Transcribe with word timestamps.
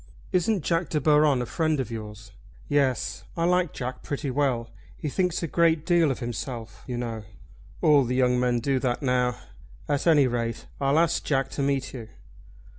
"Isn't 0.31 0.63
Jack 0.63 0.89
De 0.89 0.99
Baron 0.99 1.43
a 1.43 1.45
friend 1.45 1.79
of 1.79 1.91
yours?" 1.91 2.31
"Yes, 2.67 3.23
I 3.37 3.43
like 3.43 3.71
Jack 3.71 4.01
pretty 4.01 4.31
well. 4.31 4.71
He 4.97 5.09
thinks 5.09 5.43
a 5.43 5.47
great 5.47 5.85
deal 5.85 6.09
of 6.09 6.17
himself, 6.21 6.83
you 6.87 6.97
know." 6.97 7.21
"All 7.83 8.03
the 8.03 8.15
young 8.15 8.39
men 8.39 8.61
do 8.61 8.79
that 8.79 9.03
now. 9.03 9.37
At 9.87 10.07
any 10.07 10.25
rate 10.25 10.65
I'll 10.79 10.97
ask 10.97 11.23
Jack 11.23 11.49
to 11.51 11.61
meet 11.61 11.93
you." 11.93 12.09